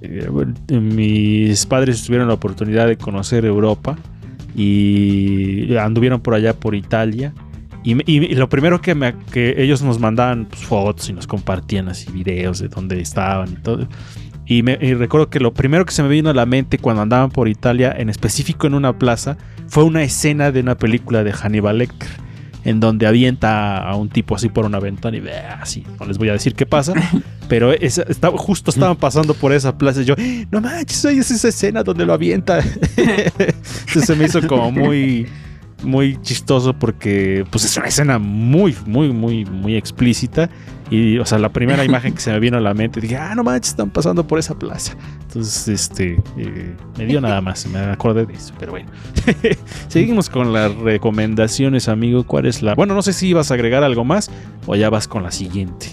eh, 0.02 0.28
mis 0.80 1.66
padres 1.66 2.04
tuvieron 2.04 2.28
la 2.28 2.34
oportunidad 2.34 2.86
de 2.86 2.96
conocer 2.96 3.44
Europa 3.44 3.96
y 4.54 5.74
anduvieron 5.76 6.20
por 6.20 6.34
allá 6.34 6.54
por 6.54 6.74
Italia. 6.74 7.32
Y, 7.82 8.10
y 8.10 8.34
lo 8.34 8.48
primero 8.48 8.80
que, 8.80 8.94
me, 8.94 9.14
ellos 9.34 9.82
nos 9.82 9.98
mandaban 9.98 10.46
pues, 10.46 10.64
fotos 10.64 11.08
y 11.10 11.12
nos 11.12 11.26
compartían 11.26 11.88
así 11.88 12.10
videos 12.10 12.58
de 12.58 12.68
dónde 12.68 13.00
estaban 13.00 13.52
y 13.52 13.56
todo. 13.56 13.86
Y, 14.46 14.62
me, 14.62 14.78
y 14.80 14.94
recuerdo 14.94 15.30
que 15.30 15.40
lo 15.40 15.54
primero 15.54 15.84
que 15.84 15.92
se 15.92 16.02
me 16.02 16.08
vino 16.08 16.30
a 16.30 16.34
la 16.34 16.46
mente 16.46 16.78
cuando 16.78 17.02
andaban 17.02 17.30
por 17.30 17.48
Italia, 17.48 17.94
en 17.96 18.08
específico 18.08 18.66
en 18.66 18.74
una 18.74 18.98
plaza, 18.98 19.36
fue 19.68 19.84
una 19.84 20.02
escena 20.02 20.50
de 20.50 20.60
una 20.60 20.76
película 20.76 21.24
de 21.24 21.32
Hannibal 21.32 21.78
Lecter, 21.78 22.08
en 22.64 22.80
donde 22.80 23.06
avienta 23.06 23.78
a 23.78 23.94
un 23.96 24.08
tipo 24.08 24.34
así 24.34 24.48
por 24.48 24.64
una 24.64 24.80
ventana 24.80 25.16
y 25.16 25.20
ve 25.20 25.36
así. 25.38 25.84
No 26.00 26.06
les 26.06 26.18
voy 26.18 26.30
a 26.30 26.32
decir 26.32 26.54
qué 26.54 26.66
pasa, 26.66 26.94
pero 27.48 27.72
estaba, 27.72 28.36
justo 28.38 28.70
estaban 28.70 28.96
pasando 28.96 29.34
por 29.34 29.52
esa 29.52 29.76
plaza 29.76 30.02
y 30.02 30.04
yo, 30.04 30.14
no 30.50 30.60
manches, 30.60 31.04
es 31.04 31.30
esa 31.30 31.48
escena 31.48 31.82
donde 31.82 32.06
lo 32.06 32.12
avienta. 32.12 32.60
Entonces 32.96 34.04
se 34.04 34.16
me 34.16 34.24
hizo 34.24 34.46
como 34.46 34.70
muy 34.70 35.26
muy 35.82 36.18
chistoso 36.22 36.72
porque 36.72 37.44
pues 37.50 37.64
es 37.64 37.76
una 37.76 37.86
escena 37.86 38.18
muy 38.18 38.74
muy 38.86 39.12
muy 39.12 39.44
muy 39.44 39.76
explícita 39.76 40.48
Y, 40.90 41.18
o 41.18 41.24
sea, 41.24 41.38
la 41.38 41.50
primera 41.50 41.84
imagen 41.84 42.14
que 42.14 42.20
se 42.20 42.32
me 42.32 42.40
vino 42.40 42.56
a 42.56 42.60
la 42.60 42.74
mente, 42.74 43.00
dije, 43.00 43.16
ah, 43.16 43.34
no 43.34 43.42
manches, 43.42 43.70
están 43.70 43.90
pasando 43.90 44.26
por 44.26 44.38
esa 44.38 44.58
plaza. 44.58 44.96
Entonces, 45.22 45.68
este, 45.68 46.22
eh, 46.36 46.76
me 46.98 47.06
dio 47.06 47.20
nada 47.20 47.40
más, 47.40 47.66
me 47.66 47.78
acordé 47.78 48.26
de 48.26 48.34
eso, 48.34 48.54
pero 48.58 48.72
bueno. 48.72 48.90
Seguimos 49.88 50.28
con 50.30 50.52
las 50.52 50.74
recomendaciones, 50.76 51.88
amigo. 51.88 52.24
¿Cuál 52.24 52.46
es 52.46 52.62
la...? 52.62 52.74
Bueno, 52.74 52.94
no 52.94 53.02
sé 53.02 53.12
si 53.12 53.28
ibas 53.28 53.50
a 53.50 53.54
agregar 53.54 53.82
algo 53.82 54.04
más 54.04 54.30
o 54.66 54.76
ya 54.76 54.90
vas 54.90 55.08
con 55.08 55.22
la 55.22 55.30
siguiente. 55.30 55.88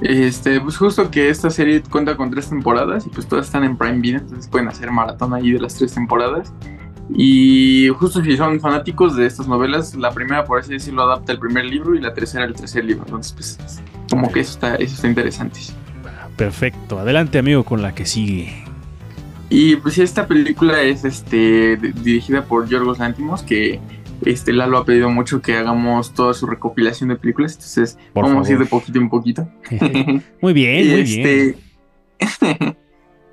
Este, 0.00 0.60
pues 0.60 0.76
justo 0.76 1.10
que 1.10 1.30
esta 1.30 1.48
serie 1.48 1.82
cuenta 1.82 2.16
con 2.16 2.30
tres 2.30 2.48
temporadas 2.50 3.06
y 3.06 3.10
pues 3.10 3.26
todas 3.26 3.46
están 3.46 3.64
en 3.64 3.78
Prime 3.78 3.98
Video, 4.00 4.20
entonces 4.20 4.46
pueden 4.46 4.68
hacer 4.68 4.90
maratón 4.90 5.32
ahí 5.32 5.52
de 5.52 5.60
las 5.60 5.74
tres 5.74 5.94
temporadas. 5.94 6.52
Y 7.14 7.88
justo 7.98 8.22
si 8.22 8.36
son 8.36 8.60
fanáticos 8.60 9.16
de 9.16 9.26
estas 9.26 9.46
novelas, 9.46 9.94
la 9.94 10.10
primera, 10.10 10.44
por 10.44 10.58
así 10.58 10.72
decirlo, 10.72 11.02
adapta 11.02 11.32
el 11.32 11.38
primer 11.38 11.64
libro 11.64 11.94
y 11.94 12.00
la 12.00 12.12
tercera 12.12 12.44
el 12.44 12.54
tercer 12.54 12.84
libro. 12.84 13.04
Entonces, 13.04 13.32
pues, 13.32 13.80
como 14.10 14.30
que 14.30 14.40
eso 14.40 14.52
está, 14.52 14.74
eso 14.76 14.94
está 14.94 15.08
interesante. 15.08 15.60
Perfecto. 16.36 16.98
Adelante, 16.98 17.38
amigo, 17.38 17.64
con 17.64 17.80
la 17.80 17.94
que 17.94 18.06
sigue. 18.06 18.64
Y 19.48 19.76
pues 19.76 19.98
esta 19.98 20.26
película 20.26 20.82
es 20.82 21.04
este 21.04 21.76
dirigida 21.76 22.44
por 22.44 22.68
Yorgos 22.68 22.98
Lantimos, 22.98 23.42
que 23.42 23.80
este 24.24 24.52
Lalo 24.52 24.78
ha 24.78 24.84
pedido 24.84 25.08
mucho 25.10 25.40
que 25.40 25.56
hagamos 25.56 26.14
toda 26.14 26.34
su 26.34 26.46
recopilación 26.46 27.10
de 27.10 27.16
películas, 27.16 27.52
entonces 27.52 27.98
vamos 28.14 28.48
a 28.48 28.52
ir 28.52 28.58
de 28.58 28.66
poquito 28.66 28.98
en 28.98 29.08
poquito. 29.08 29.48
muy 30.40 30.52
bien, 30.52 30.90
muy 30.90 31.00
este, 31.00 31.56
bien. 32.18 32.76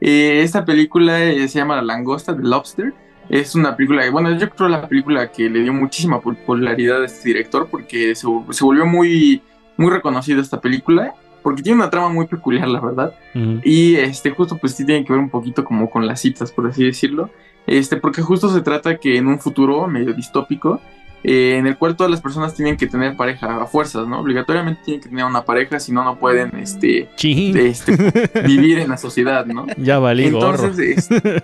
Eh, 0.06 0.42
esta 0.44 0.65
película 0.65 1.24
eh, 1.24 1.48
se 1.48 1.60
llama 1.60 1.77
La 1.77 1.82
Langosta 1.82 2.34
de 2.34 2.44
Lobster. 2.44 2.94
Es 3.30 3.56
una 3.56 3.75
película, 3.75 4.10
bueno, 4.12 4.38
yo 4.38 4.50
creo 4.50 4.70
la 4.70 4.88
película 4.88 5.32
que 5.32 5.50
le 5.50 5.62
dio 5.62 5.74
muchísima 5.74 6.20
popularidad 6.22 7.01
a 7.01 7.06
este 7.06 7.30
director 7.30 7.68
porque 7.70 8.15
se, 8.15 8.27
se 8.51 8.63
volvió 8.63 8.86
muy, 8.86 9.42
muy 9.77 9.92
reconocida 9.92 10.42
esta 10.42 10.60
película 10.60 11.13
porque 11.44 11.62
tiene 11.62 11.77
una 11.77 11.89
trama 11.89 12.10
muy 12.10 12.25
peculiar, 12.25 12.68
la 12.68 12.80
verdad. 12.80 13.13
Y 13.63 13.96
este, 13.96 14.32
justo 14.32 14.58
pues 14.58 14.74
sí 14.74 14.86
tiene 14.86 15.06
que 15.06 15.12
ver 15.12 15.22
un 15.22 15.30
poquito 15.30 15.63
como 15.63 15.89
con 15.89 16.08
las 16.08 16.22
citas, 16.22 16.51
por 16.51 16.68
así 16.68 16.86
decirlo. 16.86 17.30
Este, 17.68 17.98
porque 17.98 18.22
justo 18.22 18.50
se 18.50 18.62
trata 18.62 18.98
que 18.98 19.18
en 19.18 19.27
un 19.27 19.39
futuro 19.39 19.88
medio 19.88 20.13
distópico, 20.13 20.82
eh, 21.24 21.56
en 21.58 21.68
el 21.68 21.77
cual 21.77 21.96
todas 21.96 22.12
las 22.12 22.22
personas 22.22 22.53
tienen 22.53 22.75
que 22.75 22.88
tener 22.88 23.15
pareja 23.15 23.62
a 23.62 23.65
fuerzas, 23.65 24.08
¿no? 24.08 24.20
Obligatoriamente 24.20 24.82
tienen 24.84 25.01
que 25.01 25.10
tener 25.10 25.24
una 25.24 25.44
pareja, 25.44 25.80
si 25.80 25.92
no, 25.92 26.03
no 26.03 26.18
pueden 26.18 26.53
este, 26.58 27.10
este 27.22 27.96
vivir 28.46 28.80
en 28.80 28.89
la 28.89 28.98
sociedad, 28.98 29.46
¿no? 29.46 29.65
Ya 29.77 30.00
valí 30.00 30.25
Entonces, 30.25 31.10
este, 31.10 31.44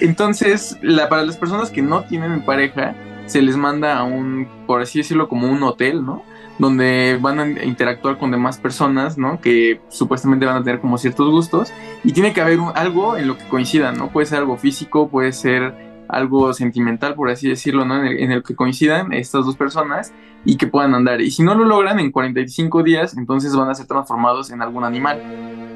Entonces 0.00 0.78
la, 0.82 1.08
para 1.08 1.24
las 1.24 1.36
personas 1.36 1.70
que 1.70 1.82
no 1.82 2.04
tienen 2.04 2.44
pareja, 2.44 2.94
se 3.26 3.40
les 3.40 3.56
manda 3.56 3.98
a 3.98 4.04
un, 4.04 4.48
por 4.66 4.82
así 4.82 4.98
decirlo, 4.98 5.28
como 5.28 5.50
un 5.50 5.62
hotel, 5.62 6.04
¿no? 6.04 6.22
donde 6.58 7.18
van 7.20 7.40
a 7.40 7.64
interactuar 7.64 8.18
con 8.18 8.30
demás 8.30 8.58
personas, 8.58 9.18
¿no? 9.18 9.40
Que 9.40 9.80
supuestamente 9.88 10.46
van 10.46 10.56
a 10.56 10.62
tener 10.62 10.80
como 10.80 10.98
ciertos 10.98 11.30
gustos 11.30 11.72
y 12.04 12.12
tiene 12.12 12.32
que 12.32 12.40
haber 12.40 12.58
algo 12.74 13.16
en 13.16 13.26
lo 13.26 13.36
que 13.36 13.44
coincidan, 13.48 13.96
¿no? 13.96 14.10
Puede 14.10 14.26
ser 14.26 14.38
algo 14.38 14.56
físico, 14.56 15.08
puede 15.08 15.32
ser 15.32 15.74
algo 16.08 16.52
sentimental, 16.52 17.14
por 17.14 17.30
así 17.30 17.48
decirlo, 17.48 17.84
¿no? 17.84 18.04
En 18.04 18.30
el, 18.30 18.42
que 18.42 18.54
coincidan 18.54 19.12
estas 19.12 19.44
dos 19.44 19.56
personas 19.56 20.12
y 20.44 20.56
que 20.56 20.66
puedan 20.66 20.94
andar. 20.94 21.20
Y 21.20 21.30
si 21.30 21.42
no 21.42 21.54
lo 21.54 21.64
logran 21.64 21.98
en 21.98 22.12
45 22.12 22.82
días, 22.82 23.16
entonces 23.16 23.56
van 23.56 23.70
a 23.70 23.74
ser 23.74 23.86
transformados 23.86 24.50
en 24.50 24.62
algún 24.62 24.84
animal. 24.84 25.20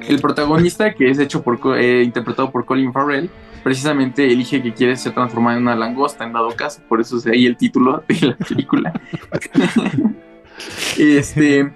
El 0.06 0.20
protagonista, 0.20 0.94
que 0.94 1.10
es 1.10 1.18
hecho 1.18 1.42
por, 1.42 1.58
eh, 1.76 2.02
interpretado 2.04 2.50
por 2.52 2.64
Colin 2.66 2.92
Farrell, 2.92 3.30
precisamente 3.62 4.30
elige 4.30 4.62
que 4.62 4.72
quiere 4.72 4.96
ser 4.96 5.12
transformado 5.12 5.56
en 5.56 5.62
una 5.62 5.76
langosta 5.76 6.24
en 6.24 6.32
dado 6.32 6.50
caso, 6.50 6.80
por 6.88 7.00
eso 7.00 7.18
es 7.18 7.26
ahí 7.26 7.46
el 7.46 7.56
título 7.56 8.02
de 8.08 8.26
la 8.26 8.36
película. 8.36 8.92
Este. 10.98 11.72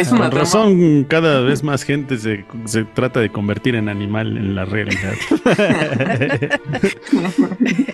es 0.00 0.10
una 0.10 0.30
razón, 0.30 1.04
cada 1.04 1.42
vez 1.42 1.62
más 1.62 1.82
gente 1.82 2.16
se, 2.16 2.46
trata 2.94 3.20
de 3.20 3.28
convertir 3.28 3.74
en 3.74 3.90
animal 3.90 4.38
en 4.38 4.54
la 4.54 4.64
realidad. 4.64 5.12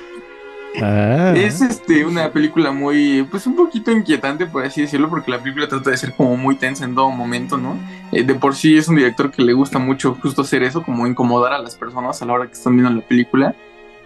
Ah. 0.82 1.34
Es 1.36 1.60
este 1.60 2.04
una 2.04 2.30
película 2.30 2.70
muy, 2.70 3.26
pues 3.30 3.46
un 3.46 3.56
poquito 3.56 3.90
inquietante, 3.90 4.46
por 4.46 4.64
así 4.64 4.82
decirlo, 4.82 5.08
porque 5.08 5.30
la 5.30 5.38
película 5.38 5.68
trata 5.68 5.90
de 5.90 5.96
ser 5.96 6.14
como 6.14 6.36
muy 6.36 6.56
tensa 6.56 6.84
en 6.84 6.94
todo 6.94 7.10
momento, 7.10 7.56
¿no? 7.56 7.76
Eh, 8.12 8.22
de 8.22 8.34
por 8.34 8.54
sí 8.54 8.76
es 8.76 8.88
un 8.88 8.96
director 8.96 9.30
que 9.30 9.42
le 9.42 9.52
gusta 9.52 9.78
mucho 9.78 10.16
justo 10.20 10.42
hacer 10.42 10.62
eso, 10.62 10.82
como 10.82 11.06
incomodar 11.06 11.52
a 11.52 11.58
las 11.58 11.76
personas 11.76 12.20
a 12.22 12.26
la 12.26 12.32
hora 12.32 12.46
que 12.46 12.54
están 12.54 12.74
viendo 12.74 12.90
la 12.90 13.06
película. 13.06 13.54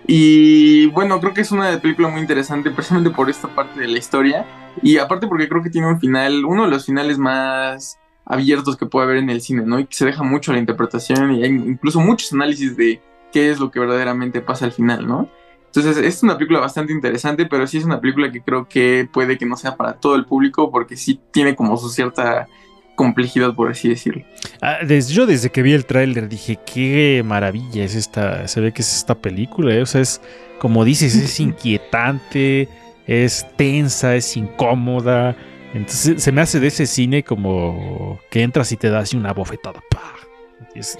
Y 0.06 0.86
bueno, 0.88 1.18
creo 1.20 1.32
que 1.32 1.40
es 1.40 1.50
una 1.50 1.80
película 1.80 2.08
muy 2.08 2.20
interesante, 2.20 2.70
precisamente 2.70 3.10
por 3.10 3.30
esta 3.30 3.48
parte 3.48 3.80
de 3.80 3.88
la 3.88 3.98
historia. 3.98 4.44
Y 4.82 4.98
aparte 4.98 5.26
porque 5.26 5.48
creo 5.48 5.62
que 5.62 5.70
tiene 5.70 5.86
un 5.86 6.00
final, 6.00 6.44
uno 6.44 6.64
de 6.64 6.70
los 6.70 6.86
finales 6.86 7.18
más 7.18 7.98
abiertos 8.26 8.76
que 8.76 8.86
puede 8.86 9.06
haber 9.06 9.18
en 9.18 9.30
el 9.30 9.40
cine, 9.40 9.62
¿no? 9.64 9.78
Y 9.78 9.86
que 9.86 9.94
se 9.94 10.04
deja 10.04 10.22
mucho 10.22 10.50
a 10.50 10.54
la 10.54 10.60
interpretación 10.60 11.34
y 11.34 11.44
hay 11.44 11.50
incluso 11.50 12.00
muchos 12.00 12.32
análisis 12.32 12.76
de 12.76 13.00
qué 13.32 13.50
es 13.50 13.60
lo 13.60 13.70
que 13.70 13.80
verdaderamente 13.80 14.40
pasa 14.40 14.64
al 14.64 14.72
final, 14.72 15.06
¿no? 15.06 15.28
Entonces 15.74 16.04
es 16.04 16.22
una 16.22 16.38
película 16.38 16.60
bastante 16.60 16.92
interesante, 16.92 17.46
pero 17.46 17.66
sí 17.66 17.78
es 17.78 17.84
una 17.84 18.00
película 18.00 18.30
que 18.30 18.40
creo 18.40 18.68
que 18.68 19.08
puede 19.12 19.36
que 19.36 19.44
no 19.44 19.56
sea 19.56 19.76
para 19.76 19.94
todo 19.94 20.14
el 20.14 20.24
público 20.24 20.70
porque 20.70 20.96
sí 20.96 21.20
tiene 21.32 21.56
como 21.56 21.76
su 21.76 21.88
cierta 21.88 22.46
complejidad, 22.94 23.54
por 23.56 23.72
así 23.72 23.88
decirlo. 23.88 24.24
Ah, 24.62 24.78
desde, 24.86 25.12
yo 25.12 25.26
desde 25.26 25.50
que 25.50 25.62
vi 25.62 25.72
el 25.72 25.84
tráiler 25.84 26.28
dije, 26.28 26.60
qué 26.64 27.22
maravilla 27.24 27.82
es 27.82 27.96
esta, 27.96 28.46
se 28.46 28.60
ve 28.60 28.70
que 28.70 28.82
es 28.82 28.96
esta 28.96 29.16
película, 29.16 29.74
¿eh? 29.74 29.82
o 29.82 29.86
sea, 29.86 30.00
es 30.00 30.20
como 30.60 30.84
dices, 30.84 31.16
es 31.16 31.40
inquietante, 31.40 32.68
es 33.08 33.44
tensa, 33.56 34.14
es 34.14 34.36
incómoda, 34.36 35.36
entonces 35.72 36.22
se 36.22 36.30
me 36.30 36.40
hace 36.40 36.60
de 36.60 36.68
ese 36.68 36.86
cine 36.86 37.24
como 37.24 38.20
que 38.30 38.42
entras 38.42 38.70
y 38.70 38.76
te 38.76 38.90
das 38.90 39.12
una 39.12 39.32
bofetada, 39.32 39.82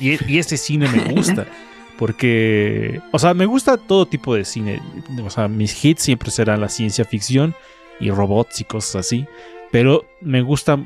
y, 0.01 0.33
y 0.33 0.39
ese 0.39 0.57
cine 0.57 0.89
me 0.89 1.15
gusta. 1.15 1.47
Porque, 1.99 3.01
o 3.13 3.19
sea, 3.19 3.35
me 3.35 3.47
gusta 3.47 3.77
todo 3.77 4.07
tipo 4.07 4.35
de 4.35 4.45
cine. 4.45 4.81
O 5.25 5.31
sea, 5.31 5.49
mis 5.49 5.85
hits 5.85 6.03
siempre 6.03 6.31
serán 6.31 6.61
la 6.61 6.69
ciencia 6.69 7.05
ficción 7.05 7.55
y 8.01 8.11
robots 8.11 8.61
y 8.61 8.65
cosas 8.65 9.07
así. 9.07 9.27
Pero 9.71 10.05
me 10.21 10.43
gusta 10.43 10.79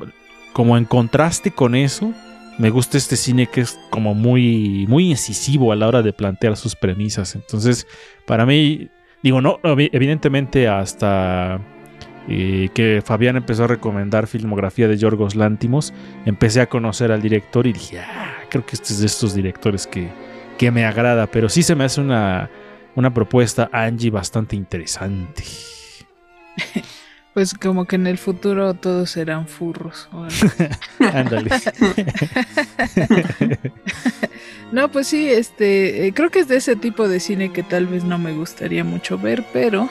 como 0.53 0.77
en 0.77 0.85
contraste 0.85 1.51
con 1.51 1.75
eso, 1.75 2.13
me 2.57 2.69
gusta 2.69 2.97
este 2.97 3.15
cine 3.15 3.47
que 3.47 3.61
es 3.61 3.79
como 3.89 4.13
muy, 4.13 4.85
muy 4.87 5.09
incisivo 5.09 5.71
a 5.71 5.75
la 5.75 5.87
hora 5.87 6.01
de 6.01 6.13
plantear 6.13 6.57
sus 6.57 6.75
premisas. 6.75 7.35
Entonces, 7.35 7.87
para 8.25 8.45
mí, 8.45 8.89
digo, 9.23 9.41
no, 9.41 9.59
evidentemente 9.63 10.67
hasta 10.67 11.61
eh, 12.27 12.69
que 12.73 13.01
Fabián 13.03 13.37
empezó 13.37 13.63
a 13.63 13.67
recomendar 13.67 14.27
filmografía 14.27 14.87
de 14.87 14.97
Yorgos 14.97 15.35
Lántimos, 15.35 15.93
empecé 16.25 16.61
a 16.61 16.67
conocer 16.67 17.11
al 17.11 17.21
director 17.21 17.65
y 17.65 17.73
dije, 17.73 17.99
ah, 17.99 18.39
creo 18.49 18.65
que 18.65 18.75
este 18.75 18.93
es 18.93 18.99
de 18.99 19.05
estos 19.05 19.33
directores 19.33 19.87
que, 19.87 20.09
que 20.59 20.71
me 20.71 20.85
agrada, 20.85 21.27
pero 21.27 21.47
sí 21.47 21.63
se 21.63 21.73
me 21.73 21.85
hace 21.85 22.01
una, 22.01 22.49
una 22.93 23.13
propuesta, 23.13 23.69
Angie, 23.71 24.11
bastante 24.11 24.55
interesante. 24.55 25.43
Pues 27.31 27.53
como 27.53 27.85
que 27.85 27.95
en 27.95 28.07
el 28.07 28.17
futuro 28.17 28.73
todos 28.73 29.11
serán 29.11 29.47
furros. 29.47 30.09
Ándale. 30.99 31.51
no, 34.71 34.91
pues 34.91 35.07
sí, 35.07 35.29
este, 35.29 36.07
eh, 36.07 36.13
creo 36.13 36.31
que 36.31 36.39
es 36.39 36.47
de 36.47 36.57
ese 36.57 36.75
tipo 36.75 37.07
de 37.07 37.19
cine 37.19 37.53
que 37.53 37.61
tal 37.61 37.85
vez 37.85 38.03
no 38.03 38.17
me 38.17 38.33
gustaría 38.33 38.83
mucho 38.83 39.19
ver, 39.19 39.45
pero, 39.53 39.87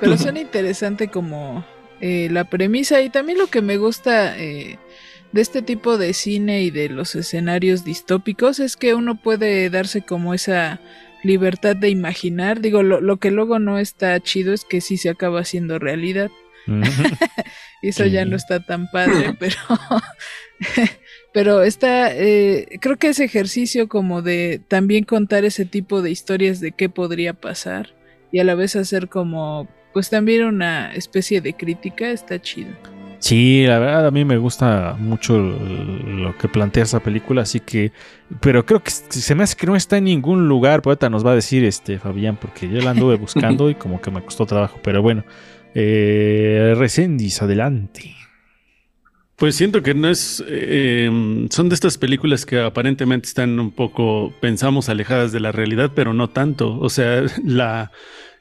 pero 0.00 0.16
son 0.16 0.38
interesante 0.38 1.08
como 1.08 1.64
eh, 2.00 2.28
la 2.32 2.44
premisa 2.44 3.02
y 3.02 3.10
también 3.10 3.38
lo 3.38 3.48
que 3.48 3.60
me 3.60 3.76
gusta 3.76 4.36
eh, 4.38 4.78
de 5.32 5.40
este 5.40 5.62
tipo 5.62 5.98
de 5.98 6.14
cine 6.14 6.62
y 6.62 6.70
de 6.70 6.88
los 6.88 7.14
escenarios 7.14 7.84
distópicos 7.84 8.60
es 8.60 8.76
que 8.76 8.94
uno 8.94 9.20
puede 9.20 9.68
darse 9.70 10.02
como 10.02 10.34
esa 10.34 10.80
libertad 11.22 11.76
de 11.76 11.90
imaginar. 11.90 12.60
Digo, 12.60 12.82
lo, 12.82 13.00
lo, 13.00 13.18
que 13.18 13.30
luego 13.30 13.58
no 13.58 13.78
está 13.78 14.18
chido 14.20 14.52
es 14.52 14.64
que 14.64 14.80
sí 14.80 14.96
se 14.96 15.10
acaba 15.10 15.40
haciendo 15.40 15.78
realidad. 15.78 16.30
eso 17.82 18.06
ya 18.06 18.24
no 18.24 18.36
está 18.36 18.60
tan 18.60 18.90
padre, 18.90 19.34
pero, 19.38 19.56
pero 21.32 21.62
está, 21.62 22.14
eh, 22.14 22.78
creo 22.80 22.96
que 22.96 23.08
ese 23.08 23.24
ejercicio 23.24 23.88
como 23.88 24.22
de 24.22 24.60
también 24.68 25.04
contar 25.04 25.44
ese 25.44 25.64
tipo 25.64 26.02
de 26.02 26.10
historias 26.10 26.60
de 26.60 26.72
qué 26.72 26.88
podría 26.88 27.34
pasar 27.34 27.94
y 28.32 28.40
a 28.40 28.44
la 28.44 28.54
vez 28.54 28.76
hacer 28.76 29.08
como, 29.08 29.68
pues 29.94 30.10
también 30.10 30.44
una 30.44 30.94
especie 30.94 31.40
de 31.40 31.54
crítica, 31.54 32.10
está 32.10 32.40
chido. 32.40 32.97
Sí, 33.18 33.64
la 33.66 33.78
verdad 33.80 34.06
a 34.06 34.10
mí 34.12 34.24
me 34.24 34.36
gusta 34.36 34.96
mucho 34.98 35.38
lo 35.38 36.36
que 36.38 36.48
plantea 36.48 36.84
esa 36.84 37.00
película, 37.00 37.42
así 37.42 37.58
que, 37.58 37.92
pero 38.40 38.64
creo 38.64 38.82
que 38.82 38.92
se 38.92 39.34
me 39.34 39.42
hace 39.42 39.56
que 39.56 39.66
no 39.66 39.74
está 39.74 39.98
en 39.98 40.04
ningún 40.04 40.48
lugar, 40.48 40.82
poeta 40.82 41.10
nos 41.10 41.26
va 41.26 41.32
a 41.32 41.34
decir 41.34 41.64
este 41.64 41.98
Fabián, 41.98 42.38
porque 42.40 42.68
yo 42.68 42.80
la 42.80 42.90
anduve 42.90 43.16
buscando 43.16 43.70
y 43.70 43.74
como 43.74 44.00
que 44.00 44.12
me 44.12 44.22
costó 44.22 44.46
trabajo, 44.46 44.78
pero 44.82 45.02
bueno, 45.02 45.24
eh, 45.74 46.74
Recendis, 46.76 47.42
adelante. 47.42 48.14
Pues 49.36 49.54
siento 49.54 49.82
que 49.84 49.94
no 49.94 50.08
es. 50.08 50.42
Eh, 50.48 51.46
son 51.50 51.68
de 51.68 51.74
estas 51.76 51.96
películas 51.96 52.44
que 52.44 52.60
aparentemente 52.60 53.28
están 53.28 53.60
un 53.60 53.70
poco, 53.70 54.32
pensamos, 54.40 54.88
alejadas 54.88 55.30
de 55.30 55.38
la 55.38 55.52
realidad, 55.52 55.92
pero 55.94 56.12
no 56.12 56.28
tanto. 56.28 56.76
O 56.80 56.88
sea, 56.88 57.22
la. 57.44 57.92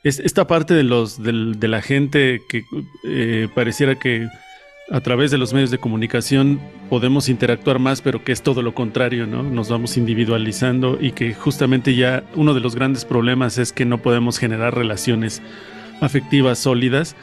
esta 0.03 0.47
parte 0.47 0.73
de 0.73 0.83
los 0.83 1.21
de, 1.21 1.67
la 1.67 1.83
gente 1.83 2.41
que 2.49 2.63
eh, 3.03 3.47
pareciera 3.53 3.99
que 3.99 4.27
a 4.89 5.01
través 5.01 5.31
de 5.31 5.37
los 5.37 5.53
medios 5.53 5.69
de 5.69 5.79
comunicación 5.79 6.59
podemos 6.89 7.27
interactuar 7.27 7.79
más, 7.79 8.01
pero 8.01 8.23
que 8.23 8.31
es 8.31 8.41
todo 8.41 8.61
lo 8.61 8.73
contrario, 8.73 9.27
¿no? 9.27 9.43
Nos 9.43 9.69
vamos 9.69 9.97
individualizando 9.97 10.97
y 10.99 11.11
que 11.11 11.33
justamente 11.33 11.95
ya 11.95 12.23
uno 12.35 12.53
de 12.53 12.61
los 12.61 12.75
grandes 12.75 13.03
problemas 13.03 13.57
es 13.57 13.73
que 13.73 13.85
no 13.85 13.97
podemos 13.97 14.37
generar 14.37 14.75
relaciones 14.75 15.41
afectivas 15.99 16.59
sólidas, 16.59 17.15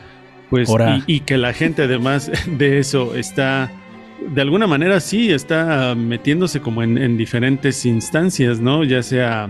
pues 0.50 0.68
y, 1.06 1.21
que 1.21 1.38
la 1.38 1.54
gente 1.54 1.85
además 1.85 2.30
de 2.47 2.78
eso 2.78 3.14
está 3.14 3.71
de 4.28 4.40
alguna 4.40 4.66
manera 4.66 5.00
sí 5.00 5.33
está 5.33 5.94
metiéndose 5.94 6.61
como 6.61 6.83
en, 6.83 6.99
en 6.99 7.16
diferentes 7.16 7.87
instancias, 7.87 8.61
¿no? 8.61 8.85
Ya 8.85 9.02
sea 9.02 9.49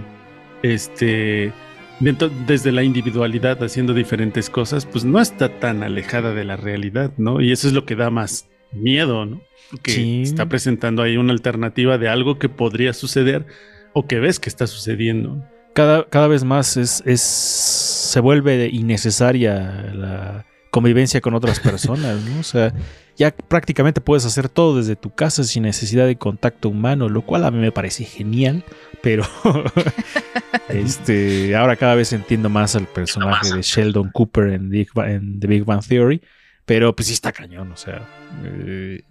este 0.62 1.52
desde 2.00 2.72
la 2.72 2.82
individualidad 2.82 3.62
haciendo 3.62 3.94
diferentes 3.94 4.50
cosas, 4.50 4.86
pues 4.86 5.04
no 5.04 5.20
está 5.20 5.60
tan 5.60 5.82
alejada 5.82 6.34
de 6.34 6.44
la 6.44 6.56
realidad, 6.56 7.12
¿no? 7.16 7.40
Y 7.40 7.52
eso 7.52 7.68
es 7.68 7.72
lo 7.72 7.84
que 7.84 7.96
da 7.96 8.10
más 8.10 8.48
miedo, 8.72 9.26
¿no? 9.26 9.40
Que 9.82 10.22
está 10.22 10.48
presentando 10.48 11.02
ahí 11.02 11.16
una 11.16 11.32
alternativa 11.32 11.98
de 11.98 12.08
algo 12.08 12.38
que 12.38 12.48
podría 12.48 12.92
suceder 12.92 13.46
o 13.92 14.06
que 14.06 14.20
ves 14.20 14.38
que 14.38 14.48
está 14.48 14.66
sucediendo. 14.66 15.44
Cada, 15.72 16.08
cada 16.08 16.28
vez 16.28 16.44
más 16.44 16.76
es, 16.76 17.02
es, 17.06 17.20
se 17.20 18.20
vuelve 18.20 18.68
innecesaria 18.68 19.92
la 19.94 20.46
convivencia 20.70 21.20
con 21.20 21.34
otras 21.34 21.60
personas, 21.60 22.22
¿no? 22.22 22.40
O 22.40 22.42
sea, 22.42 22.72
ya 23.16 23.30
prácticamente 23.30 24.00
puedes 24.00 24.25
hacer 24.25 24.49
todo 24.49 24.76
desde 24.76 24.97
tu 24.97 25.14
casa 25.14 25.44
sin 25.44 25.62
necesidad 25.64 26.06
de 26.06 26.16
contacto 26.16 26.68
humano, 26.68 27.09
lo 27.09 27.23
cual 27.23 27.44
a 27.44 27.50
mí 27.50 27.59
me 27.59 27.73
parece 27.73 28.04
genial, 28.04 28.64
pero 29.02 29.25
este, 30.68 31.54
ahora 31.54 31.76
cada 31.76 31.94
vez 31.94 32.12
entiendo 32.12 32.49
más 32.49 32.75
al 32.75 32.87
personaje 32.87 33.54
de 33.54 33.62
Sheldon 33.62 34.11
Cooper 34.11 34.49
en, 34.49 34.71
The 34.71 35.47
Big 35.47 35.64
Bang 35.64 35.85
Theory, 35.87 36.23
pero 36.64 36.94
pues 36.94 37.09
sí 37.09 37.14
está 37.14 37.33
cañón, 37.33 37.71
o 37.73 37.76
sea, 37.76 38.09
eh, 38.44 39.02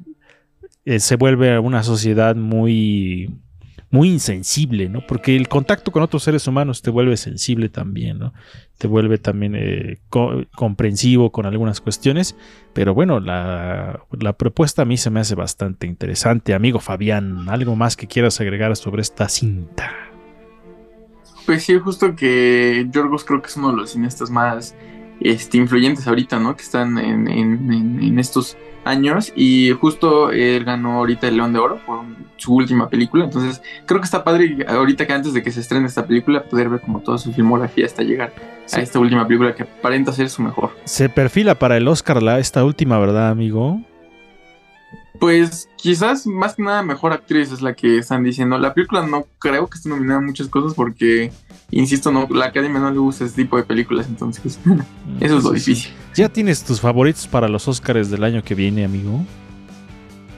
eh, 0.85 0.99
se 0.99 1.15
vuelve 1.15 1.57
una 1.59 1.83
sociedad 1.83 2.35
muy 2.35 3.29
muy 3.93 4.09
insensible, 4.09 4.89
¿no? 4.89 5.05
Porque 5.05 5.35
el 5.35 5.47
contacto 5.47 5.91
con 5.91 6.01
otros 6.01 6.23
seres 6.23 6.47
humanos 6.47 6.81
te 6.81 6.89
vuelve 6.89 7.15
sensible 7.15 7.69
también, 7.69 8.17
¿no? 8.17 8.33
Te 8.79 8.87
vuelve 8.87 9.19
también 9.19 9.53
eh, 9.55 9.99
comprensivo 10.55 11.31
con 11.31 11.45
algunas 11.45 11.79
cuestiones. 11.79 12.35
Pero 12.73 12.95
bueno, 12.95 13.19
la, 13.19 13.99
la, 14.19 14.33
propuesta 14.33 14.81
a 14.81 14.85
mí 14.85 14.97
se 14.97 15.11
me 15.11 15.19
hace 15.19 15.35
bastante 15.35 15.85
interesante. 15.85 16.55
Amigo 16.55 16.79
Fabián, 16.79 17.47
¿algo 17.49 17.75
más 17.75 17.95
que 17.95 18.07
quieras 18.07 18.41
agregar 18.41 18.75
sobre 18.77 19.03
esta 19.03 19.29
cinta? 19.29 19.91
Pues 21.45 21.63
sí, 21.63 21.77
justo 21.77 22.15
que 22.15 22.87
Yorgos 22.89 23.23
creo 23.23 23.43
que 23.43 23.47
es 23.49 23.57
uno 23.57 23.69
de 23.69 23.77
los 23.77 23.91
cineastas 23.91 24.31
más 24.31 24.75
este, 25.19 25.57
influyentes 25.57 26.07
ahorita, 26.07 26.39
¿no? 26.39 26.55
Que 26.55 26.63
están 26.63 26.97
en, 26.97 27.27
en, 27.27 27.99
en 28.01 28.19
estos 28.19 28.57
años 28.85 29.31
y 29.35 29.71
justo 29.71 30.31
él 30.31 30.63
ganó 30.65 30.93
ahorita 30.93 31.27
el 31.27 31.37
León 31.37 31.53
de 31.53 31.59
Oro 31.59 31.79
por 31.85 32.01
su 32.37 32.53
última 32.55 32.89
película, 32.89 33.25
entonces 33.25 33.61
creo 33.85 34.01
que 34.01 34.05
está 34.05 34.23
padre 34.23 34.65
ahorita 34.67 35.07
que 35.07 35.13
antes 35.13 35.33
de 35.33 35.41
que 35.41 35.51
se 35.51 35.61
estrene 35.61 35.87
esta 35.87 36.05
película 36.05 36.43
poder 36.43 36.69
ver 36.69 36.81
como 36.81 36.99
toda 36.99 37.17
su 37.17 37.31
filmografía 37.31 37.85
hasta 37.85 38.03
llegar 38.03 38.33
a 38.71 38.81
esta 38.81 38.99
última 38.99 39.25
película 39.25 39.55
que 39.55 39.63
aparenta 39.63 40.11
ser 40.11 40.29
su 40.29 40.41
mejor. 40.41 40.71
Se 40.85 41.09
perfila 41.09 41.55
para 41.55 41.77
el 41.77 41.87
Oscar 41.87 42.21
la 42.21 42.39
esta 42.39 42.63
última, 42.63 42.99
¿verdad, 42.99 43.29
amigo? 43.29 43.81
Pues 45.19 45.69
quizás 45.77 46.25
más 46.25 46.55
que 46.55 46.63
nada 46.63 46.83
mejor 46.83 47.13
actriz 47.13 47.51
es 47.51 47.61
la 47.61 47.73
que 47.73 47.97
están 47.99 48.23
diciendo. 48.23 48.57
La 48.57 48.73
película 48.73 49.05
no 49.05 49.27
creo 49.39 49.67
que 49.67 49.77
esté 49.77 49.89
nominada 49.89 50.19
a 50.19 50.23
muchas 50.23 50.47
cosas 50.47 50.73
porque, 50.73 51.31
insisto, 51.71 52.11
no, 52.11 52.27
la 52.29 52.45
academia 52.45 52.79
no 52.79 52.91
le 52.91 52.99
gusta 52.99 53.25
este 53.25 53.43
tipo 53.43 53.57
de 53.57 53.63
películas, 53.63 54.07
entonces 54.07 54.59
eso 55.19 55.37
es 55.37 55.43
lo 55.43 55.51
difícil. 55.51 55.91
¿Ya 56.15 56.29
tienes 56.29 56.63
tus 56.63 56.81
favoritos 56.81 57.27
para 57.27 57.47
los 57.47 57.67
Oscars 57.67 58.09
del 58.09 58.23
año 58.23 58.43
que 58.43 58.55
viene, 58.55 58.85
amigo? 58.85 59.23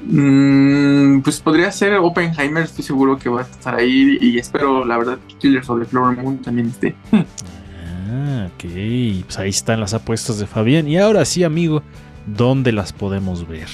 Mm, 0.07 1.21
pues 1.21 1.39
podría 1.39 1.71
ser 1.71 1.95
Oppenheimer, 1.95 2.63
estoy 2.63 2.83
seguro 2.83 3.17
que 3.17 3.27
va 3.27 3.41
a 3.41 3.43
estar 3.43 3.75
ahí 3.75 4.17
y 4.21 4.37
espero, 4.37 4.85
la 4.85 4.97
verdad, 4.97 5.17
que 5.27 5.35
Killers 5.35 5.69
of 5.69 5.79
the 5.79 5.85
Flower 5.85 6.17
Moon 6.17 6.37
también 6.39 6.67
esté. 6.67 6.95
Ah, 7.11 8.49
ok, 8.53 9.23
pues 9.25 9.39
ahí 9.39 9.49
están 9.49 9.79
las 9.79 9.93
apuestas 9.93 10.37
de 10.37 10.45
Fabián. 10.45 10.87
Y 10.87 10.97
ahora 10.97 11.25
sí, 11.25 11.43
amigo, 11.43 11.81
¿dónde 12.27 12.71
las 12.71 12.93
podemos 12.93 13.47
ver? 13.47 13.67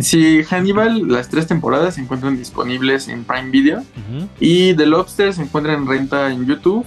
Sí, 0.00 0.42
Hannibal, 0.44 1.08
las 1.08 1.28
tres 1.28 1.46
temporadas 1.46 1.96
se 1.96 2.00
encuentran 2.00 2.36
disponibles 2.36 3.08
en 3.08 3.24
Prime 3.24 3.50
Video. 3.50 3.82
Y 4.40 4.74
The 4.74 4.86
Lobster 4.86 5.32
se 5.32 5.42
encuentra 5.42 5.74
en 5.74 5.86
renta 5.86 6.32
en 6.32 6.46
YouTube, 6.46 6.86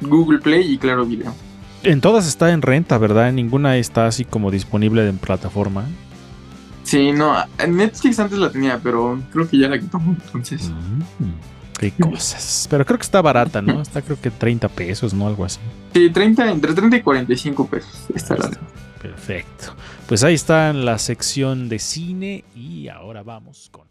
Google 0.00 0.38
Play 0.38 0.72
y 0.72 0.78
Claro 0.78 1.04
Video. 1.04 1.34
En 1.82 2.00
todas 2.00 2.26
está 2.26 2.52
en 2.52 2.62
renta, 2.62 2.98
¿verdad? 2.98 3.28
En 3.28 3.36
ninguna 3.36 3.76
está 3.76 4.06
así 4.06 4.24
como 4.24 4.50
disponible 4.50 5.08
en 5.08 5.18
plataforma. 5.18 5.84
Sí, 6.82 7.12
no, 7.12 7.36
Netflix 7.68 8.18
antes 8.18 8.38
la 8.38 8.50
tenía, 8.50 8.80
pero 8.82 9.20
creo 9.30 9.48
que 9.48 9.58
ya 9.58 9.68
la 9.68 9.78
quitó 9.78 10.00
entonces. 10.04 10.70
Mm, 10.70 11.78
qué 11.78 11.92
cosas. 11.92 12.66
Pero 12.70 12.84
creo 12.86 12.98
que 12.98 13.04
está 13.04 13.20
barata, 13.20 13.60
¿no? 13.60 13.80
Está 13.82 14.00
creo 14.02 14.18
que 14.20 14.30
30 14.30 14.68
pesos, 14.70 15.12
¿no? 15.12 15.26
Algo 15.26 15.44
así. 15.44 15.60
Sí, 15.92 16.08
30, 16.10 16.50
entre 16.50 16.72
30 16.72 16.96
y 16.96 17.02
45 17.02 17.66
pesos. 17.66 18.06
Está 18.14 18.36
la... 18.36 18.50
Perfecto. 19.02 19.74
Pues 20.08 20.24
ahí 20.24 20.32
está 20.32 20.72
la 20.72 20.98
sección 20.98 21.68
de 21.68 21.78
cine 21.78 22.42
y 22.54 22.88
ahora 22.88 23.22
vamos 23.22 23.68
con 23.70 23.87